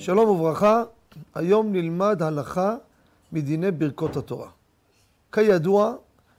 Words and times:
שלום 0.00 0.28
וברכה, 0.28 0.82
היום 1.34 1.72
נלמד 1.72 2.22
הלכה 2.22 2.76
מדיני 3.32 3.70
ברכות 3.70 4.16
התורה. 4.16 4.50
כידוע, 5.32 5.94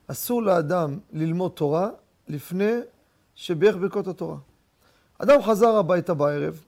אסור 0.07 0.43
לאדם 0.43 0.99
ללמוד 1.13 1.51
תורה 1.51 1.89
לפני 2.27 2.71
שברך 3.35 3.75
ברכות 3.75 4.07
התורה. 4.07 4.37
אדם 5.17 5.41
חזר 5.41 5.75
הביתה 5.75 6.13
בערב, 6.13 6.63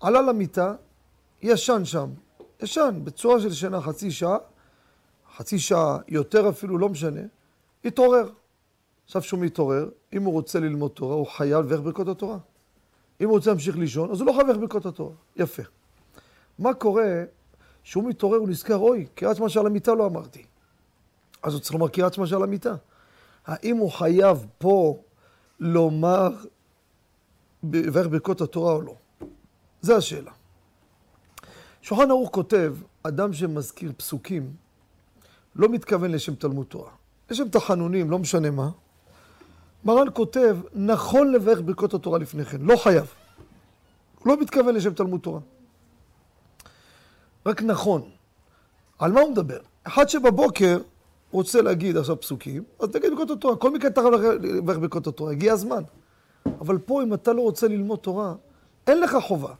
עלה 0.00 0.22
למיטה, 0.22 0.74
ישן 1.42 1.84
שם, 1.84 2.10
ישן 2.62 3.00
בצורה 3.04 3.40
של 3.40 3.52
שינה 3.52 3.80
חצי 3.80 4.10
שעה, 4.10 4.36
חצי 5.36 5.58
שעה, 5.58 5.98
יותר 6.08 6.48
אפילו, 6.48 6.78
לא 6.78 6.88
משנה, 6.88 7.20
התעורר. 7.84 8.30
עכשיו 9.04 9.22
שהוא 9.22 9.40
מתעורר, 9.40 9.88
אם 10.12 10.22
הוא 10.24 10.32
רוצה 10.32 10.60
ללמוד 10.60 10.90
תורה, 10.90 11.14
הוא 11.14 11.26
חייב 11.26 11.60
לברך 11.60 11.80
ברכות 11.80 12.08
התורה. 12.08 12.38
אם 13.20 13.28
הוא 13.28 13.36
רוצה 13.36 13.50
להמשיך 13.50 13.76
לישון, 13.76 14.10
אז 14.10 14.20
הוא 14.20 14.26
לא 14.26 14.42
לברך 14.42 14.56
ברכות 14.56 14.86
התורה. 14.86 15.14
יפה. 15.36 15.62
מה 16.58 16.74
קורה 16.74 17.24
שהוא 17.82 18.08
מתעורר, 18.08 18.38
הוא 18.38 18.48
נזכר, 18.48 18.76
אוי, 18.76 19.06
קריאת 19.14 19.36
שמע 19.36 19.48
שעל 19.48 19.66
המיטה 19.66 19.94
לא 19.94 20.06
אמרתי. 20.06 20.44
אז 21.42 21.52
הוא 21.52 21.60
צריך 21.60 21.72
לומר 21.72 21.88
קריאת 21.88 22.14
שמע 22.14 22.26
שעל 22.26 22.42
המיטה. 22.42 22.74
האם 23.46 23.76
הוא 23.76 23.90
חייב 23.90 24.46
פה 24.58 25.02
לומר 25.60 26.28
לברך 27.72 28.06
ברכות 28.06 28.40
התורה 28.40 28.72
או 28.72 28.82
לא? 28.82 28.94
זו 29.80 29.96
השאלה. 29.96 30.32
שולחן 31.82 32.10
ערוך 32.10 32.30
כותב, 32.32 32.76
אדם 33.02 33.32
שמזכיר 33.32 33.92
פסוקים, 33.96 34.52
לא 35.56 35.68
מתכוון 35.68 36.10
לשם 36.10 36.34
תלמוד 36.34 36.66
תורה. 36.66 36.90
לשם 37.30 37.48
תחנונים, 37.48 38.10
לא 38.10 38.18
משנה 38.18 38.50
מה. 38.50 38.70
מרן 39.84 40.06
כותב, 40.14 40.56
נכון 40.74 41.32
לברך 41.32 41.60
ברכות 41.64 41.94
התורה 41.94 42.18
לפני 42.18 42.44
כן, 42.44 42.58
לא 42.60 42.76
חייב. 42.76 43.06
הוא 44.18 44.28
לא 44.28 44.40
מתכוון 44.40 44.74
לשם 44.74 44.94
תלמוד 44.94 45.20
תורה. 45.20 45.40
רק 47.46 47.62
נכון. 47.62 48.02
על 48.98 49.12
מה 49.12 49.20
הוא 49.20 49.30
מדבר? 49.30 49.58
אחד 49.84 50.08
שבבוקר 50.08 50.78
רוצה 51.32 51.62
להגיד 51.62 51.96
עכשיו 51.96 52.20
פסוקים, 52.20 52.62
אז 52.80 52.88
תגיד 52.88 53.10
ברכות 53.10 53.30
התורה. 53.30 53.56
כל 53.56 53.70
מקרה 53.70 53.90
אתה 53.90 54.00
חייב 54.00 54.14
לברך 54.44 54.78
ברכות 54.78 55.06
התורה, 55.06 55.32
הגיע 55.32 55.52
הזמן. 55.52 55.82
אבל 56.60 56.78
פה, 56.78 57.02
אם 57.02 57.14
אתה 57.14 57.32
לא 57.32 57.40
רוצה 57.40 57.68
ללמוד 57.68 57.98
תורה, 57.98 58.34
אין 58.86 59.00
לך 59.00 59.16
חובה. 59.20 59.54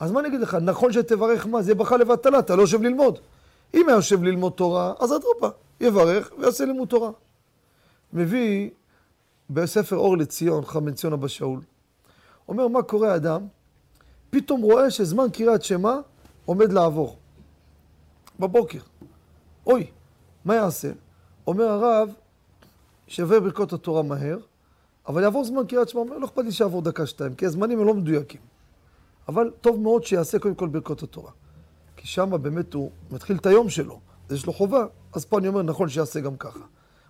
אז 0.00 0.12
מה 0.12 0.20
אני 0.20 0.28
אגיד 0.28 0.40
לך? 0.40 0.54
נכון 0.54 0.92
שתברך 0.92 1.46
מה? 1.46 1.62
זה 1.62 1.70
יהיה 1.70 1.74
ברכה 1.74 1.96
לבטלה, 1.96 2.38
אתה 2.38 2.56
לא 2.56 2.62
יושב 2.62 2.82
ללמוד. 2.82 3.18
אם 3.74 3.88
היה 3.88 3.96
יושב 3.96 4.22
ללמוד 4.22 4.52
תורה, 4.52 4.92
אז 4.98 5.12
אדרבה, 5.12 5.56
יברך 5.80 6.30
ויעשה 6.38 6.64
לימוד 6.64 6.88
תורה. 6.88 7.10
מביא 8.12 8.70
בספר 9.50 9.96
אור 9.96 10.16
לציון, 10.16 10.64
חמן 10.64 10.94
ציון 10.94 11.12
אבא 11.12 11.28
שאול, 11.28 11.60
אומר 12.48 12.68
מה 12.68 12.82
קורה 12.82 13.16
אדם, 13.16 13.46
פתאום 14.30 14.62
רואה 14.62 14.90
שזמן 14.90 15.26
קריאת 15.32 15.62
שמע 15.62 15.94
עומד 16.44 16.72
לעבור. 16.72 17.18
בבוקר. 18.40 18.78
אוי, 19.66 19.86
מה 20.44 20.54
יעשה? 20.54 20.92
אומר 21.46 21.64
הרב, 21.64 22.14
שווה 23.06 23.40
ברכות 23.40 23.72
התורה 23.72 24.02
מהר, 24.02 24.38
אבל 25.06 25.22
יעבור 25.22 25.44
זמן 25.44 25.66
קריאת 25.66 25.88
שמע, 25.88 26.00
אומר, 26.00 26.18
לא 26.18 26.26
אכפת 26.26 26.44
לי 26.44 26.52
שיעבור 26.52 26.82
דקה 26.82 27.06
שתיים, 27.06 27.34
כי 27.34 27.46
הזמנים 27.46 27.80
הם 27.80 27.86
לא 27.86 27.94
מדויקים. 27.94 28.40
אבל 29.28 29.50
טוב 29.60 29.80
מאוד 29.80 30.04
שיעשה 30.04 30.38
קודם 30.38 30.54
כל 30.54 30.68
ברכות 30.68 31.02
התורה. 31.02 31.30
כי 31.96 32.06
שם 32.06 32.30
באמת 32.42 32.74
הוא 32.74 32.90
מתחיל 33.10 33.36
את 33.36 33.46
היום 33.46 33.68
שלו, 33.68 34.00
יש 34.30 34.46
לו 34.46 34.52
חובה, 34.52 34.86
אז 35.12 35.24
פה 35.24 35.38
אני 35.38 35.48
אומר, 35.48 35.62
נכון 35.62 35.88
שיעשה 35.88 36.20
גם 36.20 36.36
ככה. 36.36 36.64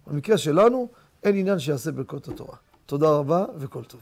במקרה 0.07 0.39
שלנו, 0.39 0.89
אין 1.25 1.37
עניין 1.37 1.59
שיעשה 1.59 1.93
ברכות 1.93 2.29
התורה. 2.29 2.57
תודה 2.87 3.11
רבה 3.11 3.45
וכל 3.59 3.85
טוב. 3.85 4.01